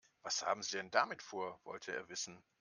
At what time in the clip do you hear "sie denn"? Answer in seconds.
0.63-0.89